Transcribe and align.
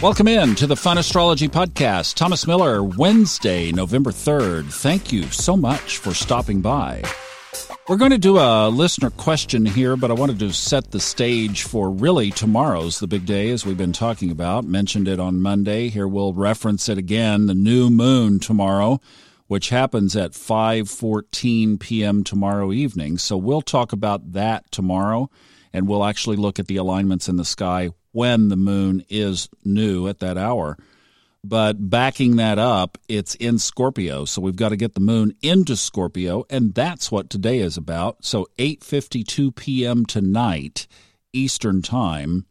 Welcome 0.00 0.28
in 0.28 0.54
to 0.54 0.68
the 0.68 0.76
Fun 0.76 0.96
Astrology 0.96 1.48
Podcast. 1.48 2.14
Thomas 2.14 2.46
Miller, 2.46 2.84
Wednesday, 2.84 3.72
November 3.72 4.12
3rd. 4.12 4.72
Thank 4.72 5.10
you 5.10 5.24
so 5.24 5.56
much 5.56 5.98
for 5.98 6.14
stopping 6.14 6.60
by. 6.60 7.02
We're 7.88 7.96
going 7.96 8.12
to 8.12 8.18
do 8.18 8.38
a 8.38 8.68
listener 8.68 9.10
question 9.10 9.66
here, 9.66 9.96
but 9.96 10.12
I 10.12 10.14
wanted 10.14 10.38
to 10.38 10.52
set 10.52 10.92
the 10.92 11.00
stage 11.00 11.64
for 11.64 11.90
really 11.90 12.30
tomorrow's 12.30 13.00
the 13.00 13.08
big 13.08 13.26
day, 13.26 13.50
as 13.50 13.66
we've 13.66 13.76
been 13.76 13.92
talking 13.92 14.30
about. 14.30 14.64
Mentioned 14.64 15.08
it 15.08 15.18
on 15.18 15.42
Monday. 15.42 15.88
Here 15.88 16.06
we'll 16.06 16.32
reference 16.32 16.88
it 16.88 16.96
again. 16.96 17.46
The 17.46 17.54
new 17.56 17.90
moon 17.90 18.38
tomorrow, 18.38 19.00
which 19.48 19.70
happens 19.70 20.14
at 20.14 20.30
5:14 20.30 21.80
p.m. 21.80 22.22
tomorrow 22.22 22.70
evening. 22.70 23.18
So 23.18 23.36
we'll 23.36 23.62
talk 23.62 23.92
about 23.92 24.30
that 24.32 24.70
tomorrow, 24.70 25.28
and 25.72 25.88
we'll 25.88 26.04
actually 26.04 26.36
look 26.36 26.60
at 26.60 26.68
the 26.68 26.76
alignments 26.76 27.28
in 27.28 27.34
the 27.34 27.44
sky 27.44 27.90
when 28.18 28.48
the 28.48 28.56
moon 28.56 29.00
is 29.08 29.48
new 29.64 30.08
at 30.08 30.18
that 30.18 30.36
hour. 30.36 30.76
But 31.44 31.88
backing 31.88 32.34
that 32.34 32.58
up, 32.58 32.98
it's 33.08 33.36
in 33.36 33.60
Scorpio, 33.60 34.24
so 34.24 34.42
we've 34.42 34.56
got 34.56 34.70
to 34.70 34.76
get 34.76 34.94
the 34.94 35.00
moon 35.00 35.36
into 35.40 35.76
Scorpio, 35.76 36.44
and 36.50 36.74
that's 36.74 37.12
what 37.12 37.30
today 37.30 37.60
is 37.60 37.76
about. 37.76 38.24
So 38.24 38.48
8:52 38.58 39.54
p.m. 39.54 40.04
tonight, 40.04 40.88
Eastern 41.32 41.80
Time, 41.80 42.46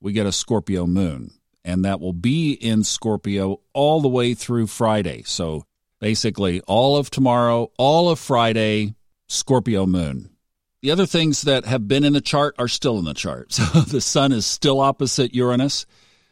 we 0.00 0.12
get 0.12 0.26
a 0.26 0.32
Scorpio 0.32 0.88
moon, 0.88 1.30
and 1.64 1.84
that 1.84 2.00
will 2.00 2.12
be 2.12 2.54
in 2.54 2.82
Scorpio 2.82 3.60
all 3.72 4.00
the 4.00 4.08
way 4.08 4.34
through 4.34 4.66
Friday. 4.66 5.22
So 5.24 5.62
basically, 6.00 6.62
all 6.62 6.96
of 6.96 7.10
tomorrow, 7.10 7.70
all 7.78 8.10
of 8.10 8.18
Friday, 8.18 8.96
Scorpio 9.28 9.86
moon. 9.86 10.35
The 10.82 10.90
other 10.90 11.06
things 11.06 11.42
that 11.42 11.64
have 11.64 11.88
been 11.88 12.04
in 12.04 12.12
the 12.12 12.20
chart 12.20 12.54
are 12.58 12.68
still 12.68 12.98
in 12.98 13.04
the 13.04 13.14
chart. 13.14 13.52
So 13.52 13.80
the 13.80 14.00
sun 14.00 14.32
is 14.32 14.46
still 14.46 14.80
opposite 14.80 15.34
Uranus. 15.34 15.86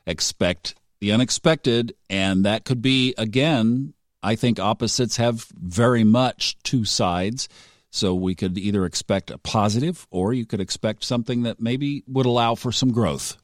Expect 0.06 0.74
the 1.00 1.12
unexpected, 1.12 1.94
and 2.08 2.44
that 2.44 2.64
could 2.64 2.82
be, 2.82 3.14
again, 3.18 3.94
I 4.22 4.36
think 4.36 4.58
opposites 4.58 5.16
have 5.16 5.46
very 5.54 6.04
much 6.04 6.56
two 6.62 6.84
sides. 6.84 7.48
So 7.90 8.14
we 8.14 8.34
could 8.34 8.58
either 8.58 8.84
expect 8.84 9.30
a 9.30 9.38
positive 9.38 10.06
or 10.10 10.32
you 10.32 10.46
could 10.46 10.60
expect 10.60 11.04
something 11.04 11.42
that 11.42 11.60
maybe 11.60 12.02
would 12.08 12.26
allow 12.26 12.54
for 12.54 12.72
some 12.72 12.90
growth. 12.90 13.36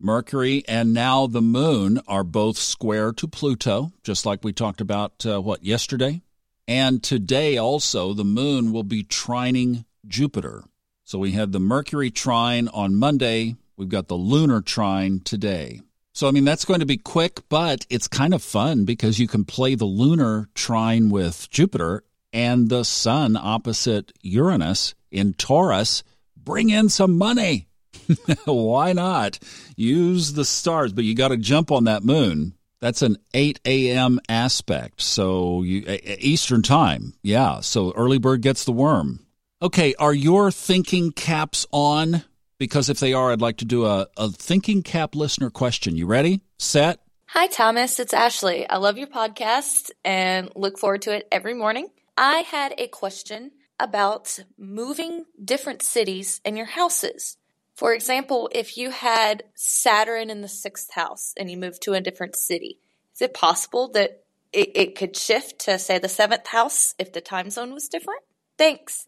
Mercury 0.00 0.64
and 0.66 0.94
now 0.94 1.26
the 1.26 1.42
moon 1.42 2.00
are 2.08 2.24
both 2.24 2.56
square 2.56 3.12
to 3.12 3.28
Pluto, 3.28 3.92
just 4.02 4.24
like 4.24 4.42
we 4.42 4.52
talked 4.52 4.80
about, 4.80 5.26
uh, 5.26 5.40
what, 5.40 5.62
yesterday? 5.62 6.22
And 6.66 7.02
today 7.02 7.58
also, 7.58 8.14
the 8.14 8.24
moon 8.24 8.72
will 8.72 8.84
be 8.84 9.04
trining 9.04 9.84
Jupiter. 10.06 10.64
So 11.04 11.18
we 11.18 11.32
had 11.32 11.52
the 11.52 11.60
Mercury 11.60 12.10
trine 12.10 12.68
on 12.68 12.94
Monday. 12.94 13.56
We've 13.76 13.88
got 13.88 14.08
the 14.08 14.14
lunar 14.16 14.60
trine 14.60 15.20
today. 15.20 15.80
So, 16.12 16.28
I 16.28 16.32
mean, 16.32 16.44
that's 16.44 16.64
going 16.64 16.80
to 16.80 16.86
be 16.86 16.96
quick, 16.96 17.40
but 17.48 17.86
it's 17.88 18.08
kind 18.08 18.34
of 18.34 18.42
fun 18.42 18.84
because 18.84 19.18
you 19.18 19.28
can 19.28 19.44
play 19.44 19.74
the 19.74 19.84
lunar 19.84 20.48
trine 20.54 21.08
with 21.08 21.48
Jupiter 21.50 22.02
and 22.32 22.68
the 22.68 22.84
sun 22.84 23.36
opposite 23.36 24.12
Uranus 24.22 24.94
in 25.10 25.34
Taurus. 25.34 26.02
Bring 26.36 26.70
in 26.70 26.88
some 26.88 27.16
money. 27.16 27.68
Why 28.44 28.92
not? 28.92 29.38
Use 29.76 30.32
the 30.32 30.44
stars, 30.44 30.92
but 30.92 31.04
you 31.04 31.14
got 31.14 31.28
to 31.28 31.36
jump 31.36 31.70
on 31.70 31.84
that 31.84 32.04
moon. 32.04 32.54
That's 32.80 33.02
an 33.02 33.16
8 33.34 33.60
a.m. 33.64 34.20
aspect. 34.28 35.00
So, 35.02 35.62
you, 35.62 35.84
Eastern 36.18 36.62
time. 36.62 37.14
Yeah. 37.22 37.60
So, 37.60 37.92
early 37.92 38.18
bird 38.18 38.42
gets 38.42 38.64
the 38.64 38.72
worm. 38.72 39.26
Okay, 39.62 39.94
are 39.96 40.14
your 40.14 40.50
thinking 40.50 41.12
caps 41.12 41.66
on? 41.70 42.24
Because 42.56 42.88
if 42.88 42.98
they 42.98 43.12
are, 43.12 43.30
I'd 43.30 43.42
like 43.42 43.58
to 43.58 43.66
do 43.66 43.84
a, 43.84 44.06
a 44.16 44.30
thinking 44.30 44.82
cap 44.82 45.14
listener 45.14 45.50
question. 45.50 45.98
You 45.98 46.06
ready? 46.06 46.40
Set? 46.58 47.00
Hi, 47.26 47.46
Thomas. 47.46 48.00
It's 48.00 48.14
Ashley. 48.14 48.66
I 48.66 48.78
love 48.78 48.96
your 48.96 49.06
podcast 49.06 49.90
and 50.02 50.50
look 50.56 50.78
forward 50.78 51.02
to 51.02 51.14
it 51.14 51.28
every 51.30 51.52
morning. 51.52 51.88
I 52.16 52.38
had 52.38 52.72
a 52.78 52.88
question 52.88 53.50
about 53.78 54.38
moving 54.56 55.26
different 55.44 55.82
cities 55.82 56.40
and 56.42 56.56
your 56.56 56.64
houses. 56.64 57.36
For 57.74 57.92
example, 57.92 58.48
if 58.54 58.78
you 58.78 58.88
had 58.88 59.42
Saturn 59.54 60.30
in 60.30 60.40
the 60.40 60.48
sixth 60.48 60.94
house 60.94 61.34
and 61.36 61.50
you 61.50 61.58
moved 61.58 61.82
to 61.82 61.92
a 61.92 62.00
different 62.00 62.34
city, 62.34 62.78
is 63.14 63.20
it 63.20 63.34
possible 63.34 63.90
that 63.92 64.22
it, 64.54 64.70
it 64.74 64.96
could 64.96 65.18
shift 65.18 65.58
to, 65.66 65.78
say, 65.78 65.98
the 65.98 66.08
seventh 66.08 66.46
house 66.46 66.94
if 66.98 67.12
the 67.12 67.20
time 67.20 67.50
zone 67.50 67.74
was 67.74 67.90
different? 67.90 68.22
Thanks. 68.56 69.06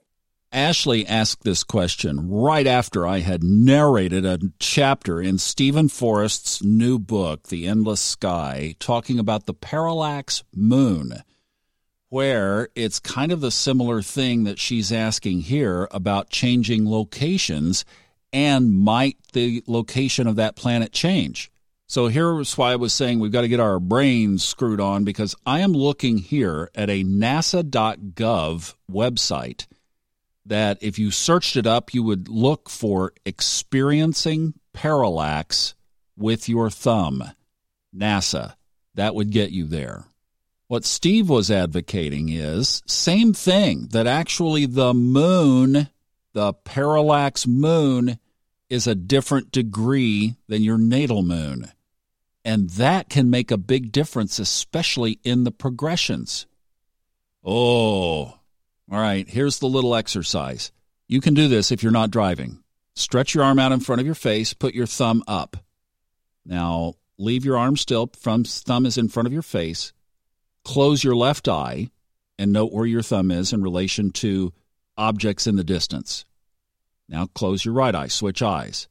Ashley 0.53 1.07
asked 1.07 1.45
this 1.45 1.65
question 1.65 2.29
right 2.29 2.67
after 2.67 3.07
I 3.07 3.21
had 3.21 3.43
narrated 3.43 4.27
a 4.27 4.39
chapter 4.59 5.21
in 5.21 5.39
Steven 5.39 5.89
Forrest's 5.89 6.63
new 6.63 6.99
book, 6.99 7.49
The 7.49 7.67
Endless 7.67 8.03
Sky, 8.03 8.75
talking 8.79 9.19
about 9.19 9.47
the 9.47 9.55
parallax 9.55 10.45
moon, 10.55 11.23
where 12.11 12.69
it's 12.75 13.01
kind 13.01 13.33
of 13.33 13.41
the 13.41 13.51
similar 13.51 14.03
thing 14.03 14.45
that 14.45 14.59
she's 14.59 14.93
asking 14.93 15.41
here 15.41 15.89
about 15.91 16.29
changing 16.29 16.89
locations 16.89 17.87
and 18.31 18.73
might 18.73 19.17
the 19.33 19.65
location 19.67 20.27
of 20.27 20.37
that 20.37 20.55
planet 20.55 20.93
change? 20.93 21.51
So 21.87 22.09
here's 22.09 22.59
why 22.59 22.73
I 22.73 22.77
was 22.77 22.93
saying 22.93 23.21
we've 23.21 23.33
got 23.33 23.43
to 23.43 23.49
get 23.49 23.61
our 23.61 23.81
brains 23.81 24.45
screwed 24.45 24.81
on 24.81 25.05
because 25.05 25.35
I 25.47 25.61
am 25.61 25.73
looking 25.73 26.19
here 26.19 26.71
at 26.75 26.91
a 26.91 27.05
nasa.gov 27.05 28.75
website 28.91 29.67
that 30.45 30.79
if 30.81 30.99
you 30.99 31.11
searched 31.11 31.57
it 31.57 31.67
up, 31.67 31.95
you 31.95 32.03
would 32.03 32.29
look 32.29 32.69
for 32.69 33.13
experiencing 33.25 34.55
parallax 34.73 35.75
with 36.17 36.49
your 36.49 36.71
thumb. 36.71 37.23
NASA. 37.95 38.55
That 38.95 39.15
would 39.15 39.31
get 39.31 39.51
you 39.51 39.67
there. 39.67 40.05
What 40.69 40.85
Steve 40.85 41.29
was 41.29 41.51
advocating 41.51 42.31
is 42.31 42.83
same 42.87 43.35
thing 43.35 43.89
that 43.93 44.07
actually 44.07 44.67
the 44.67 44.95
moon, 44.95 45.89
the 46.33 46.55
parallax 46.55 47.47
moon, 47.47 48.19
is 48.71 48.87
a 48.87 48.95
different 48.95 49.53
degree 49.53 50.37
than 50.49 50.63
your 50.63 50.79
natal 50.79 51.23
moon. 51.23 51.71
And 52.45 52.71
that 52.71 53.09
can 53.11 53.31
make 53.31 53.51
a 53.51 53.59
big 53.59 53.93
difference, 53.93 54.39
especially 54.39 55.21
in 55.23 55.45
the 55.45 55.53
progressions. 55.53 56.47
Oh, 57.45 58.39
all 58.91 59.01
right, 59.01 59.29
here's 59.29 59.59
the 59.59 59.67
little 59.67 59.95
exercise. 59.95 60.73
You 61.09 61.21
can 61.21 61.35
do 61.35 61.49
this 61.49 61.71
if 61.71 61.83
you're 61.83 61.93
not 61.93 62.11
driving. 62.11 62.63
Stretch 62.95 63.35
your 63.35 63.45
arm 63.45 63.59
out 63.59 63.73
in 63.73 63.81
front 63.81 64.01
of 64.01 64.07
your 64.07 64.15
face, 64.15 64.53
put 64.53 64.75
your 64.75 64.87
thumb 64.87 65.23
up. 65.27 65.57
Now, 66.45 66.95
leave 67.19 67.45
your 67.45 67.57
arm 67.57 67.77
still, 67.77 68.07
thumb 68.07 68.87
is 68.87 68.99
in 68.99 69.09
front 69.09 69.27
of 69.27 69.33
your 69.33 69.43
face. 69.43 69.93
Close 70.65 71.03
your 71.03 71.17
left 71.17 71.49
eye 71.49 71.91
and 72.39 72.53
note 72.53 72.73
where 72.73 72.87
your 72.87 73.03
thumb 73.03 73.31
is 73.31 73.53
in 73.53 73.63
relation 73.63 74.11
to 74.11 74.53
objects 74.97 75.47
in 75.47 75.57
the 75.57 75.65
distance. 75.65 76.25
Now 77.09 77.27
close 77.27 77.65
your 77.65 77.75
right 77.75 77.95
eye, 77.95 78.09
switch 78.09 78.43
eyes. 78.43 78.89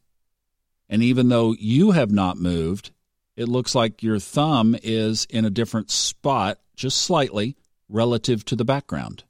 And 0.90 1.02
even 1.02 1.30
though 1.30 1.56
you 1.58 1.92
have 1.92 2.12
not 2.12 2.38
moved, 2.38 2.92
it 3.36 3.48
looks 3.48 3.74
like 3.74 4.04
your 4.04 4.20
thumb 4.20 4.76
is 4.84 5.26
in 5.30 5.46
a 5.46 5.50
different 5.50 5.90
spot, 5.90 6.60
just 6.76 6.98
slightly, 6.98 7.56
relative 7.88 8.44
to 8.46 8.56
the 8.56 8.66
background. 8.66 9.24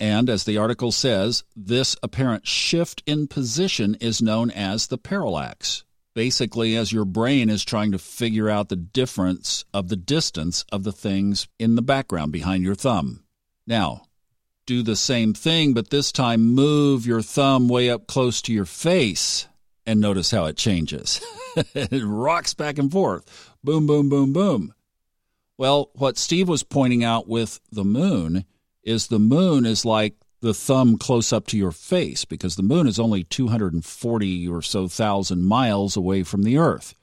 And 0.00 0.30
as 0.30 0.44
the 0.44 0.58
article 0.58 0.92
says, 0.92 1.44
this 1.56 1.96
apparent 2.02 2.46
shift 2.46 3.02
in 3.06 3.26
position 3.26 3.96
is 4.00 4.22
known 4.22 4.50
as 4.50 4.86
the 4.86 4.98
parallax. 4.98 5.84
Basically, 6.14 6.76
as 6.76 6.92
your 6.92 7.04
brain 7.04 7.48
is 7.50 7.64
trying 7.64 7.92
to 7.92 7.98
figure 7.98 8.48
out 8.48 8.68
the 8.68 8.76
difference 8.76 9.64
of 9.72 9.88
the 9.88 9.96
distance 9.96 10.64
of 10.72 10.84
the 10.84 10.92
things 10.92 11.48
in 11.58 11.74
the 11.74 11.82
background 11.82 12.32
behind 12.32 12.64
your 12.64 12.74
thumb. 12.74 13.24
Now, 13.66 14.02
do 14.66 14.82
the 14.82 14.96
same 14.96 15.34
thing, 15.34 15.74
but 15.74 15.90
this 15.90 16.12
time 16.12 16.54
move 16.54 17.06
your 17.06 17.22
thumb 17.22 17.68
way 17.68 17.90
up 17.90 18.06
close 18.06 18.42
to 18.42 18.52
your 18.52 18.64
face 18.64 19.46
and 19.86 20.00
notice 20.00 20.30
how 20.30 20.44
it 20.44 20.56
changes. 20.56 21.20
it 21.74 22.02
rocks 22.04 22.52
back 22.52 22.78
and 22.78 22.92
forth. 22.92 23.54
Boom, 23.64 23.86
boom, 23.86 24.08
boom, 24.08 24.32
boom. 24.32 24.74
Well, 25.56 25.90
what 25.94 26.18
Steve 26.18 26.48
was 26.48 26.62
pointing 26.62 27.02
out 27.02 27.26
with 27.26 27.60
the 27.72 27.84
moon 27.84 28.44
is 28.88 29.08
the 29.08 29.18
moon 29.18 29.66
is 29.66 29.84
like 29.84 30.14
the 30.40 30.54
thumb 30.54 30.96
close 30.96 31.32
up 31.32 31.46
to 31.48 31.58
your 31.58 31.72
face 31.72 32.24
because 32.24 32.56
the 32.56 32.62
moon 32.62 32.86
is 32.86 32.98
only 32.98 33.22
240 33.24 34.48
or 34.48 34.62
so 34.62 34.88
thousand 34.88 35.44
miles 35.44 35.96
away 35.96 36.22
from 36.22 36.42
the 36.42 36.56
earth. 36.56 36.94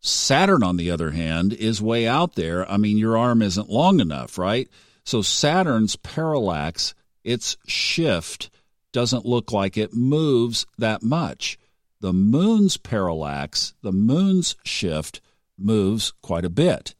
Saturn, 0.00 0.62
on 0.62 0.76
the 0.76 0.90
other 0.90 1.10
hand, 1.10 1.52
is 1.52 1.82
way 1.82 2.06
out 2.06 2.34
there. 2.34 2.70
I 2.70 2.76
mean, 2.76 2.98
your 2.98 3.16
arm 3.16 3.42
isn't 3.42 3.68
long 3.68 4.00
enough, 4.00 4.38
right? 4.38 4.68
So 5.04 5.22
Saturn's 5.22 5.96
parallax, 5.96 6.94
its 7.24 7.56
shift, 7.66 8.50
doesn't 8.92 9.26
look 9.26 9.52
like 9.52 9.76
it 9.76 9.94
moves 9.94 10.66
that 10.78 11.02
much. 11.02 11.58
The 12.00 12.12
moon's 12.12 12.76
parallax, 12.76 13.74
the 13.82 13.92
moon's 13.92 14.56
shift, 14.64 15.20
moves 15.58 16.12
quite 16.22 16.44
a 16.44 16.50
bit. 16.50 16.94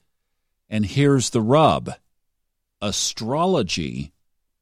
And 0.69 0.87
here's 0.87 1.31
the 1.31 1.43
rub 1.43 1.91
astrology 2.83 4.13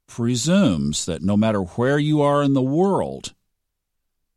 presumes 0.07 1.07
that 1.07 1.23
no 1.23 1.37
matter 1.37 1.63
where 1.63 1.99
you 1.99 2.21
are 2.21 2.43
in 2.43 2.53
the 2.53 2.63
world, 2.63 3.33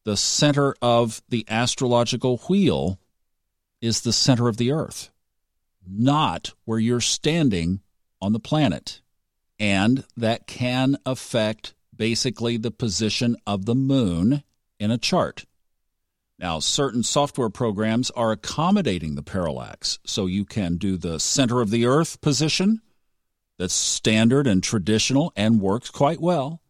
the 0.06 0.18
center 0.18 0.76
of 0.82 1.22
the 1.30 1.46
astrological 1.50 2.38
wheel 2.50 3.00
is 3.82 4.02
the 4.02 4.14
center 4.14 4.48
of 4.48 4.58
the 4.58 4.72
earth, 4.72 5.12
not 5.86 6.54
where 6.66 6.80
you're 6.80 7.02
standing 7.02 7.82
on 8.22 8.34
the 8.34 8.40
planet. 8.40 9.02
And 9.60 10.06
that 10.16 10.48
can 10.48 10.98
affect 11.06 11.74
basically 11.96 12.58
the 12.58 12.72
position 12.72 13.36
of 13.46 13.66
the 13.66 13.76
moon 13.76 14.44
in 14.80 14.92
a 14.92 14.98
chart. 14.98 15.46
Now, 16.40 16.60
certain 16.60 17.04
software 17.04 17.50
programs 17.50 18.12
are 18.12 18.32
accommodating 18.32 19.16
the 19.16 19.24
parallax, 19.24 20.00
so 20.06 20.26
you 20.26 20.46
can 20.46 20.78
do 20.78 20.98
the 20.98 21.20
center 21.20 21.62
of 21.62 21.70
the 21.70 21.86
earth 21.86 22.20
position 22.22 22.82
that's 23.64 23.74
standard 23.74 24.46
and 24.46 24.62
traditional 24.62 25.32
and 25.38 25.62
works 25.62 25.90
quite 25.90 26.20
well, 26.20 26.62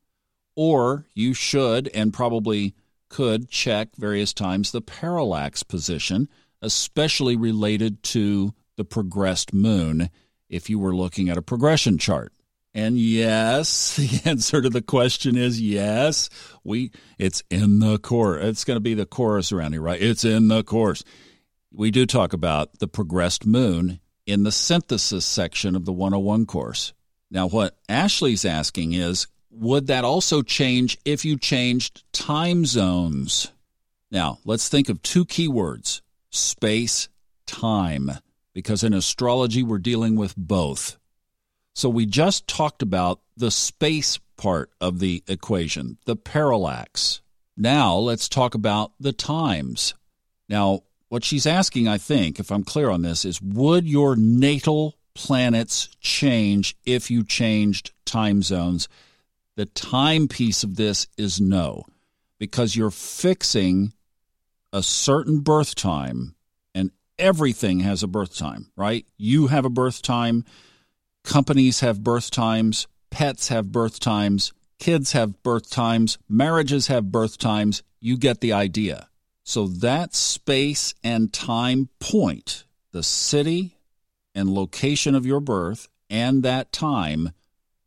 or 0.55 1.07
you 1.15 1.33
should 1.33 1.87
and 1.87 2.13
probably 2.13 2.75
could 3.09 3.49
check 3.49 3.95
various 3.97 4.31
times 4.31 4.71
the 4.71 4.79
parallax 4.79 5.63
position, 5.63 6.29
especially 6.61 7.35
related 7.35 8.03
to 8.03 8.53
the 8.77 8.85
progressed 8.85 9.55
moon 9.55 10.11
if 10.49 10.69
you 10.69 10.77
were 10.77 10.95
looking 10.95 11.29
at 11.29 11.37
a 11.37 11.41
progression 11.41 11.97
chart. 11.97 12.31
And 12.75 12.99
yes, 12.99 13.95
the 13.97 14.29
answer 14.29 14.61
to 14.61 14.69
the 14.69 14.83
question 14.83 15.35
is 15.35 15.59
yes. 15.59 16.29
We 16.63 16.91
it's 17.17 17.41
in 17.49 17.79
the 17.79 17.97
course. 17.97 18.45
It's 18.45 18.65
going 18.65 18.77
to 18.77 18.81
be 18.81 18.93
the 18.93 19.07
chorus 19.07 19.51
around 19.51 19.71
here, 19.71 19.81
right? 19.81 19.99
It's 19.99 20.23
in 20.23 20.47
the 20.47 20.63
course. 20.63 21.03
We 21.71 21.89
do 21.89 22.05
talk 22.05 22.33
about 22.33 22.77
the 22.77 22.87
progressed 22.87 23.47
moon 23.47 23.99
in 24.25 24.43
the 24.43 24.51
synthesis 24.51 25.25
section 25.25 25.75
of 25.75 25.85
the 25.85 25.93
101 25.93 26.45
course. 26.45 26.93
Now, 27.29 27.47
what 27.47 27.77
Ashley's 27.89 28.45
asking 28.45 28.93
is 28.93 29.27
would 29.49 29.87
that 29.87 30.03
also 30.03 30.41
change 30.41 30.97
if 31.05 31.23
you 31.25 31.37
changed 31.37 32.03
time 32.11 32.65
zones? 32.65 33.51
Now, 34.09 34.39
let's 34.45 34.69
think 34.69 34.89
of 34.89 35.01
two 35.01 35.25
key 35.25 35.47
words 35.47 36.01
space, 36.29 37.09
time, 37.45 38.11
because 38.53 38.83
in 38.83 38.93
astrology 38.93 39.63
we're 39.63 39.77
dealing 39.77 40.15
with 40.15 40.35
both. 40.35 40.97
So 41.75 41.89
we 41.89 42.05
just 42.05 42.47
talked 42.47 42.81
about 42.81 43.21
the 43.35 43.51
space 43.51 44.19
part 44.37 44.71
of 44.79 44.99
the 44.99 45.23
equation, 45.27 45.97
the 46.05 46.15
parallax. 46.15 47.21
Now 47.57 47.97
let's 47.97 48.29
talk 48.29 48.55
about 48.55 48.93
the 48.99 49.13
times. 49.13 49.93
Now, 50.49 50.81
what 51.13 51.23
she's 51.23 51.45
asking, 51.45 51.87
I 51.87 51.99
think, 51.99 52.39
if 52.39 52.51
I'm 52.51 52.63
clear 52.63 52.89
on 52.89 53.03
this, 53.03 53.23
is 53.23 53.39
would 53.39 53.87
your 53.87 54.15
natal 54.15 54.95
planets 55.13 55.87
change 56.01 56.75
if 56.87 57.11
you 57.11 57.23
changed 57.23 57.91
time 58.03 58.41
zones? 58.41 58.89
The 59.55 59.67
time 59.67 60.27
piece 60.27 60.63
of 60.63 60.75
this 60.75 61.05
is 61.15 61.39
no, 61.39 61.85
because 62.39 62.75
you're 62.75 62.89
fixing 62.89 63.93
a 64.73 64.81
certain 64.81 65.41
birth 65.41 65.75
time, 65.75 66.33
and 66.73 66.89
everything 67.19 67.81
has 67.81 68.01
a 68.01 68.07
birth 68.07 68.35
time, 68.35 68.71
right? 68.75 69.05
You 69.15 69.45
have 69.47 69.65
a 69.65 69.69
birth 69.69 70.01
time 70.01 70.45
companies 71.23 71.81
have 71.81 72.03
birth 72.03 72.31
times, 72.31 72.87
pets 73.11 73.49
have 73.49 73.71
birth 73.71 73.99
times, 73.99 74.51
kids 74.79 75.11
have 75.11 75.43
birth 75.43 75.69
times, 75.69 76.17
marriages 76.27 76.87
have 76.87 77.11
birth 77.11 77.37
times. 77.37 77.83
You 77.99 78.17
get 78.17 78.41
the 78.41 78.53
idea. 78.53 79.09
So 79.43 79.67
that 79.67 80.15
space 80.15 80.93
and 81.03 81.33
time 81.33 81.89
point, 81.99 82.63
the 82.91 83.03
city 83.03 83.77
and 84.33 84.53
location 84.53 85.15
of 85.15 85.25
your 85.25 85.39
birth 85.39 85.89
and 86.09 86.43
that 86.43 86.71
time 86.71 87.31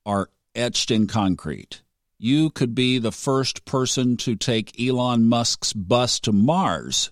are 0.04 0.30
etched 0.54 0.90
in 0.90 1.06
concrete. 1.06 1.82
You 2.18 2.50
could 2.50 2.74
be 2.74 2.98
the 2.98 3.12
first 3.12 3.64
person 3.64 4.16
to 4.18 4.36
take 4.36 4.80
Elon 4.80 5.24
Musk's 5.24 5.72
bus 5.72 6.20
to 6.20 6.32
Mars, 6.32 7.10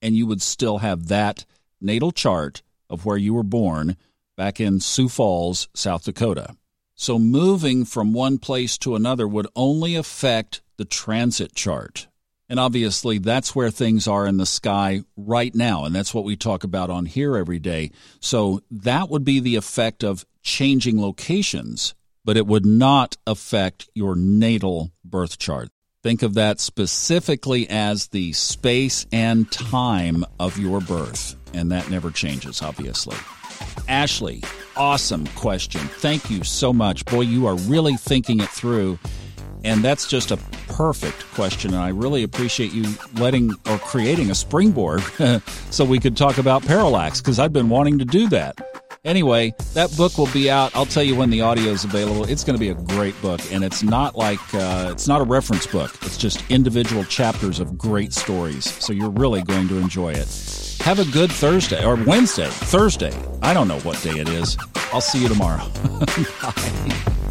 and 0.00 0.14
you 0.14 0.26
would 0.26 0.42
still 0.42 0.78
have 0.78 1.08
that 1.08 1.44
natal 1.80 2.12
chart 2.12 2.62
of 2.88 3.04
where 3.04 3.16
you 3.16 3.34
were 3.34 3.42
born 3.42 3.96
back 4.36 4.60
in 4.60 4.80
Sioux 4.80 5.08
Falls, 5.08 5.68
South 5.74 6.04
Dakota. 6.04 6.56
So 6.94 7.18
moving 7.18 7.84
from 7.84 8.12
one 8.12 8.38
place 8.38 8.78
to 8.78 8.94
another 8.94 9.28
would 9.28 9.46
only 9.54 9.94
affect 9.94 10.62
the 10.76 10.84
transit 10.84 11.54
chart. 11.54 12.08
And 12.48 12.60
obviously, 12.60 13.18
that's 13.18 13.54
where 13.56 13.70
things 13.70 14.06
are 14.06 14.26
in 14.26 14.36
the 14.36 14.46
sky 14.46 15.02
right 15.16 15.54
now. 15.54 15.84
And 15.84 15.94
that's 15.94 16.14
what 16.14 16.24
we 16.24 16.36
talk 16.36 16.62
about 16.62 16.90
on 16.90 17.06
here 17.06 17.36
every 17.36 17.58
day. 17.58 17.90
So 18.20 18.60
that 18.70 19.08
would 19.10 19.24
be 19.24 19.40
the 19.40 19.56
effect 19.56 20.04
of 20.04 20.24
changing 20.42 21.00
locations, 21.00 21.94
but 22.24 22.36
it 22.36 22.46
would 22.46 22.64
not 22.64 23.16
affect 23.26 23.88
your 23.94 24.14
natal 24.14 24.92
birth 25.04 25.38
chart. 25.38 25.70
Think 26.04 26.22
of 26.22 26.34
that 26.34 26.60
specifically 26.60 27.68
as 27.68 28.06
the 28.08 28.32
space 28.32 29.06
and 29.10 29.50
time 29.50 30.24
of 30.38 30.56
your 30.56 30.80
birth. 30.80 31.34
And 31.52 31.72
that 31.72 31.90
never 31.90 32.12
changes, 32.12 32.62
obviously. 32.62 33.16
Ashley, 33.88 34.44
awesome 34.76 35.26
question. 35.28 35.80
Thank 35.80 36.30
you 36.30 36.44
so 36.44 36.72
much. 36.72 37.04
Boy, 37.06 37.22
you 37.22 37.46
are 37.46 37.56
really 37.56 37.96
thinking 37.96 38.38
it 38.38 38.50
through. 38.50 39.00
And 39.66 39.82
that's 39.82 40.06
just 40.06 40.30
a 40.30 40.36
perfect 40.68 41.24
question. 41.34 41.74
And 41.74 41.82
I 41.82 41.88
really 41.88 42.22
appreciate 42.22 42.72
you 42.72 42.84
letting 43.14 43.50
or 43.68 43.78
creating 43.78 44.30
a 44.30 44.34
springboard 44.34 45.02
so 45.70 45.84
we 45.84 45.98
could 45.98 46.16
talk 46.16 46.38
about 46.38 46.64
parallax 46.64 47.20
because 47.20 47.40
I've 47.40 47.52
been 47.52 47.68
wanting 47.68 47.98
to 47.98 48.04
do 48.04 48.28
that. 48.28 48.56
Anyway, 49.04 49.52
that 49.74 49.94
book 49.96 50.18
will 50.18 50.28
be 50.32 50.48
out. 50.48 50.74
I'll 50.74 50.86
tell 50.86 51.02
you 51.02 51.16
when 51.16 51.30
the 51.30 51.40
audio 51.40 51.70
is 51.70 51.82
available. 51.82 52.24
It's 52.24 52.44
going 52.44 52.56
to 52.56 52.60
be 52.60 52.70
a 52.70 52.74
great 52.74 53.20
book, 53.22 53.40
and 53.52 53.62
it's 53.62 53.82
not 53.84 54.16
like 54.16 54.40
uh, 54.52 54.88
it's 54.90 55.06
not 55.06 55.20
a 55.20 55.24
reference 55.24 55.66
book. 55.66 55.92
It's 56.02 56.16
just 56.16 56.42
individual 56.50 57.04
chapters 57.04 57.60
of 57.60 57.78
great 57.78 58.12
stories. 58.12 58.64
So 58.84 58.92
you're 58.92 59.10
really 59.10 59.42
going 59.42 59.68
to 59.68 59.78
enjoy 59.78 60.12
it. 60.12 60.78
Have 60.80 60.98
a 60.98 61.04
good 61.12 61.30
Thursday 61.30 61.84
or 61.84 61.94
Wednesday, 61.94 62.48
Thursday. 62.48 63.12
I 63.42 63.54
don't 63.54 63.68
know 63.68 63.80
what 63.80 64.00
day 64.02 64.18
it 64.18 64.28
is. 64.28 64.56
I'll 64.92 65.00
see 65.00 65.22
you 65.22 65.28
tomorrow. 65.28 65.68
Bye. 66.42 67.22